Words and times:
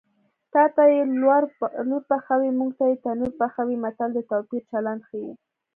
تاته 0.53 0.83
یې 0.93 1.01
لور 1.89 2.01
پخوي 2.09 2.51
موږ 2.59 2.71
ته 2.79 2.83
یې 2.89 2.95
تنور 3.03 3.31
پخوي 3.39 3.75
متل 3.83 4.09
د 4.13 4.19
توپیر 4.31 4.61
چلند 4.71 5.01
ښيي 5.07 5.31